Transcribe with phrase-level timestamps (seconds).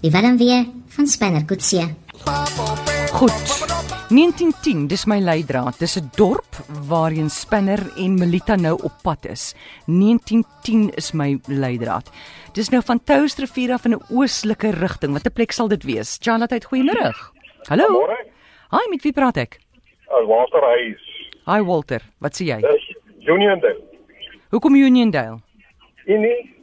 [0.00, 1.94] Die Willem weer van Spanner Kutsie.
[3.12, 3.32] Goed.
[4.08, 5.78] 1910, dis my leidraad.
[5.78, 6.56] Dis 'n dorp
[6.88, 9.54] waarheen Spinner en Melita nou op pad is.
[9.86, 12.10] 1910 is my leidraad.
[12.52, 15.12] Dis nou van Touwsrivier af in 'n oostelike rigting.
[15.12, 16.18] Watter plek sal dit wees?
[16.20, 17.12] Charlotte, goeiemôre.
[17.68, 17.88] Hallo.
[17.88, 18.26] Môre.
[18.70, 19.58] Hi, met wie praat ek?
[20.08, 21.30] Uh, Walter Hayes.
[21.46, 22.60] Hi Walter, wat sê jy?
[22.60, 22.96] Dis
[23.26, 23.80] Uniondale.
[24.50, 25.40] Hoekom Uniondale?
[26.06, 26.53] Unie.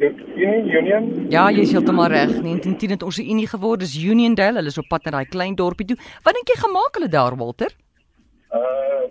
[0.00, 1.26] Unie Union.
[1.30, 2.32] Ja, jy is heeltemal reg.
[2.42, 3.80] 1910 het ons 'n unie geword.
[3.80, 4.58] Dis Uniondale.
[4.58, 5.96] Hulle is op pad na daai klein dorpie toe.
[6.24, 7.70] Wat dink jy gemaak hulle daar, Walter?
[8.50, 9.04] Uh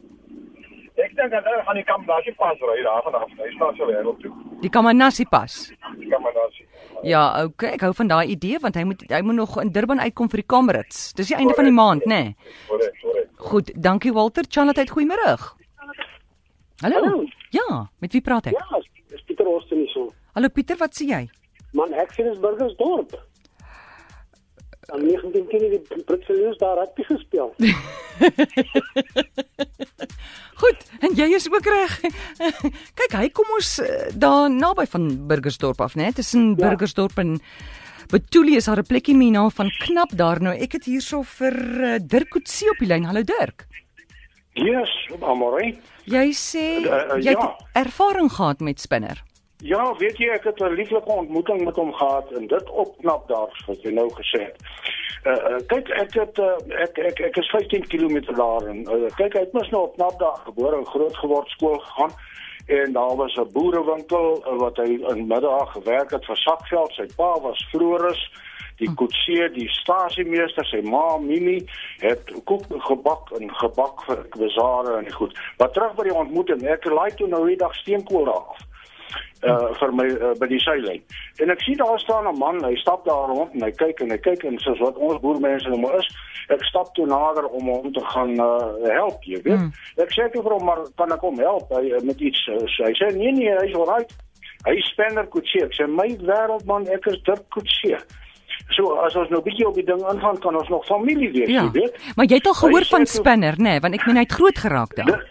[0.96, 3.30] ek dink dat hulle gaan die Kambashi pas ry daar vanaf.
[3.38, 4.32] Hy staan so wêreld toe.
[4.62, 5.72] Die Kamanassi pas.
[5.98, 6.66] Die Kambashi.
[7.04, 10.00] Ja, okay, ek hou van daai idee want hy moet hy moet nog in Durban
[10.00, 11.14] uitkom vir die Kamerads.
[11.14, 12.22] Dis die einde van die maand, nê?
[12.24, 12.36] Nee.
[13.36, 14.44] Goed, dankie Walter.
[14.50, 15.36] Charlotte, goeiemôre.
[16.82, 17.02] Hallo.
[17.02, 17.26] Hallo.
[17.50, 18.54] Ja, met wie praat ek?
[18.54, 18.80] Ja,
[19.10, 20.14] dis Pieter Oosten hier so.
[20.34, 21.24] Hallo Pieter, wat sê jy?
[21.78, 23.14] Man, ek sien dis Burgersdorp.
[24.90, 27.54] Dan 19 keer die Britse leeu's daar rugby gespeel.
[30.64, 31.94] Goed, en jy is ook reg.
[33.00, 36.12] Kyk, hy kom ons eh, daar naby van Burgersdorp af, né?
[36.18, 36.68] Tussen Ja.
[36.68, 37.38] Burgersdorp en
[38.12, 40.54] Betulie is daar 'n plekkie met die naam van Knap daar nou.
[40.54, 43.06] Ek het hierso vir uh, Dirk Coetzee op die lyn.
[43.06, 43.66] Hallo Dirk.
[44.54, 45.74] Yes, Amore.
[46.06, 47.56] Jy sê Uh, uh, jy het ja.
[47.74, 49.24] ervaring gehad met spinner.
[49.64, 53.64] Ja, weet jy, ek het 'n lieflike ontmoeting met hom gehad en dit opknap daar
[53.66, 54.58] wat jy nou gesê het.
[55.24, 59.08] Uh, uh kyk, ek het uh, ek, ek ek is 15 km daar en uh,
[59.16, 62.12] kyk, het mos nou op knap daar gebore en groot geword skool gegaan
[62.66, 66.92] en daar was 'n boerewinkel uh, wat hy in middag gewerk het vir Sakveld.
[66.92, 68.32] Sy pa was Floris
[68.78, 71.64] die koetsier, die stasiemeester, sy ma Mimi
[71.98, 75.40] het koek gebak en gebak vir besare en goed.
[75.58, 78.72] Maar terug by die ontmoeting, ek laai toe nou die dag steenkool daar af
[79.44, 81.02] uh vir my uh, by die seilyn.
[81.44, 84.12] En ek sien daar staan 'n man, hy stap daar rond en hy kyk en
[84.12, 86.08] hy kyk en soos wat ons boermense nou maar is,
[86.50, 89.60] ek stap toe nader om hom te gaan uh help, jy weet.
[89.60, 89.72] Mm.
[89.98, 92.48] Ek sê toe vir hom maar kan ek hom help hy, uh, met iets?
[92.48, 94.12] Uh, so hy sê nee nee, hy's alright.
[94.66, 95.66] Hy is spanner koetsier.
[95.68, 98.00] Ek sê my wêreldman, ek is Dirk koetsier.
[98.72, 101.64] So as ons nou bietjie op die ding aangaan, kan ons nog familie wees, Ja.
[101.68, 102.00] jy weet.
[102.16, 103.64] Maar jy het al gehoor Hy van spinner, nê?
[103.64, 105.26] Nee, want ek meen hy het groot geraak daar.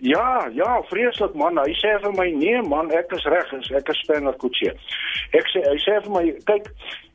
[0.00, 1.58] Ja, ja, vreeslik man.
[1.58, 4.76] Hy sê vir my nee man, ek is reg, ek is spanner koetsier.
[5.34, 6.68] Ek sê hy sê vir my, kyk,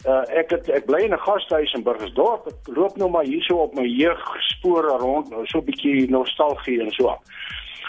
[0.04, 2.48] uh, ek het ek bly in 'n gastehuis in Burgersdorp.
[2.52, 6.92] Ek loop nou maar hierso op my jeugspore rond, nou so 'n bietjie nostalgie en
[6.92, 7.16] so.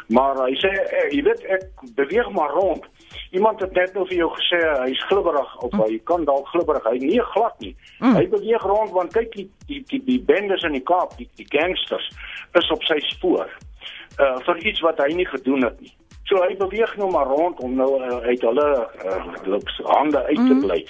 [0.08, 1.64] Maar hy sê eh, jy weet ek
[1.96, 2.84] beweeg maar rond.
[3.30, 6.84] Iemand het net nou vir jou gesê hy's glibberig of hy kan dalk glibberig.
[6.84, 7.74] Hy nee glad nie.
[7.98, 8.14] Mm.
[8.14, 11.48] Hy beweeg rond want kyk die die die, die bendes in die Kaap, die, die
[11.48, 12.10] gangsters
[12.52, 13.48] is op sy spoor
[14.20, 15.94] uh vir iets wat hy nie gedoen het nie.
[16.24, 18.68] So hy beweeg nou maar rond om nou uh, uit hulle
[19.04, 20.80] uh, hande uit te bly.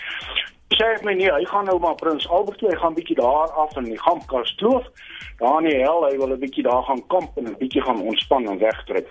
[0.74, 3.50] Sê ek my nee, hy gaan nou maar Prins Albert toe, hy gaan bietjie daar
[3.62, 4.86] af in die Gampkas kloof.
[5.38, 8.00] Daar in die hel, hy wil 'n bietjie daar gaan kamp en 'n bietjie gaan
[8.02, 9.06] ontspan en wegtrek.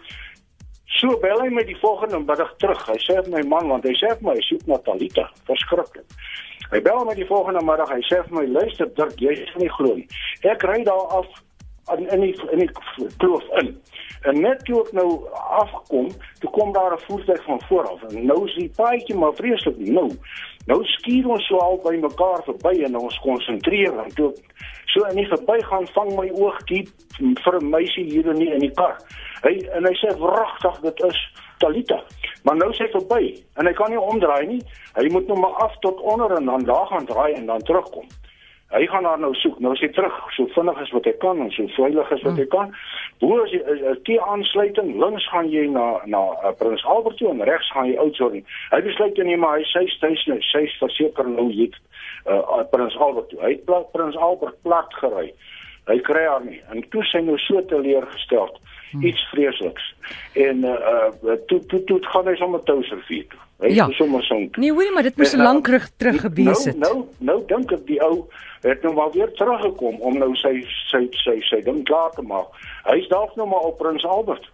[1.00, 2.82] So bel hy my die volgende middag terug.
[2.88, 5.30] Hy sê vir my man want hy sê vir my hy soek na Talita.
[5.48, 6.06] Verskriklik.
[6.72, 7.90] Hy bel my die volgende middag.
[7.90, 10.08] Hy sê vir my luister Dirk, jy is nie glo nie.
[10.44, 11.28] Ek ry daar af
[11.98, 12.72] in in die in die
[13.18, 13.74] kloof in.
[14.22, 16.08] En net toe ek nou afkom,
[16.40, 18.04] toe kom daar 'n voertuig van voor af.
[18.04, 20.09] En nou is die paadjie maar vreeslik nou.
[20.66, 24.34] Nou skuur ons so al by mekaar verby en ons konsentreer en toe
[24.86, 26.88] so in die verbygaan vang my oog diep
[27.44, 28.98] vir 'n meisie hier in die, in die kar.
[29.44, 31.20] Hy en hy sê wragtig dit is
[31.58, 32.04] Talita.
[32.44, 34.62] Maar nou sê hy verby en hy kan nie omdraai nie.
[34.96, 38.08] Hy moet nou maar af tot onder en dan daar gaan draai en dan terugkom.
[38.74, 39.60] Hy gaan haar nou soek.
[39.62, 42.46] Nou hy terug so vinnig as wat hy kan en so veilig as wat hy
[42.50, 42.72] kan.
[43.22, 47.30] Bo die is- is die aansluiting, links gaan jy na na uh, Prins Albert toe
[47.30, 48.44] en regs gaan jy Oudtshoorn.
[48.72, 49.86] Hy besluit nie maar hy sê
[50.28, 51.74] nou, sê verseker nou hier
[52.26, 53.40] uh, Prins Albert toe.
[53.46, 55.34] Hy het Prins Albert plat gery.
[55.90, 56.62] Hy kry haar nie.
[56.72, 58.54] En toe sy nou so teleurgestel.
[59.02, 59.86] Iets vreesliks.
[60.38, 63.40] En uh, uh toe toe toe gaan hy sommer Touwsrivier toe.
[63.64, 63.88] Hy Ja.
[63.90, 66.78] is sommer so Nee, hoorie, maar dit moes En, lank uh, terug terug gewees het.
[66.78, 68.28] Nou, nou, nou dink ek die ou
[68.63, 70.62] het nou maar weer teruggekom om nou sy
[70.92, 72.54] sy sy sy ding klaar te maak.
[72.86, 74.46] Hy's dalk nou maar op Prins Albert.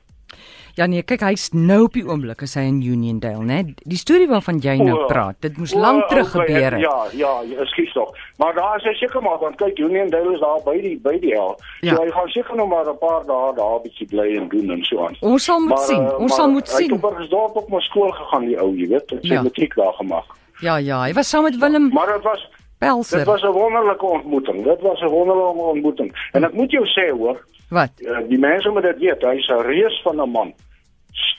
[0.79, 3.57] Ja nee, kyk, hy's nou op die oomblik as hy in Uniondale, né?
[3.83, 6.81] Die storie waarvan jy nou praat, dit moes o, lank terug okay, gebeur het.
[6.85, 8.13] Ja, ja, ja, ekskuus tog.
[8.39, 11.33] Maar daar is hy seker maar want kyk Uniondale is daar by die by die
[11.35, 11.57] hel.
[11.83, 11.95] Ja.
[11.97, 14.71] So hy gaan seker nog maar 'n paar dae daar 'n bietjie bly en doen
[14.71, 15.15] en so aan.
[15.21, 16.05] Ons sal moet sien.
[16.05, 16.93] eh, Ons sal moet Hy het sien.
[16.93, 19.41] op Burgersdorp op my skool gegaan die ou, jy weet, het sy Ja.
[19.43, 20.25] matriek daar gemaak.
[20.61, 22.49] Ja, ja, hy was saam met Willem Maar dit was
[22.79, 23.17] Pelser.
[23.17, 24.63] dit was 'n wonderlike ontmoeting.
[24.63, 26.15] Dit was 'n wonderlike ontmoeting.
[26.31, 27.91] En ek moet jou sê hoor, Wat?
[27.99, 30.53] Uh, die mense moet dit weet, hy's 'n reus van 'n man.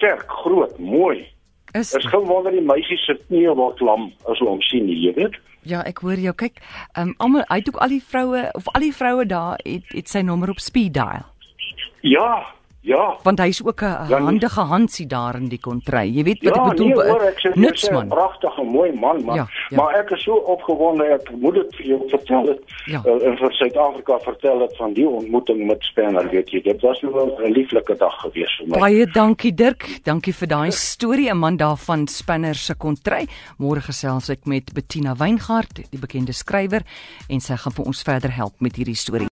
[0.00, 1.26] Sterk, groot, mooi.
[1.73, 5.12] Is Is geen wonder die meisie se knie word lam as hulle hom sien, jy
[5.19, 5.37] weet.
[5.69, 6.32] Ja, ek hoor jou.
[6.41, 6.56] Kyk,
[6.94, 9.93] ehm um, almal hy het ook al die vroue of al die vroue daar het
[9.93, 11.29] het sy nommer op speed dial.
[12.00, 12.47] Ja,
[12.82, 13.17] ja.
[13.23, 14.25] Want hy's ook 'n Ja, nee.
[14.25, 16.06] handige Hansie daar in die kontry.
[16.17, 16.87] Jy weet wat Ja, ek bedoel?
[16.87, 18.09] nee, hoor, ek sê Niks jy's 'n man.
[18.09, 19.77] pragtige mooi man, maar Ja, ja.
[19.77, 22.61] maar ek is so opgewonde ek moet dit vir jou vertel het.
[22.87, 23.03] Ja.
[23.06, 26.61] Uh, en vir Suid-Afrika vertel het van die ontmoeting met Spanner, weet jy.
[26.62, 28.79] Dit was nou wel 'n lieflike dag gewees vir my.
[28.79, 30.00] Baie dankie Dirk.
[30.05, 33.26] Dankie vir daai storie, 'n man daarvan Spinner se kontry.
[33.59, 36.83] Môre gesels ek met Bettina Weingart, die bekende skrywer,
[37.29, 39.29] en sy gaan vir ons verder help met hierdie storie.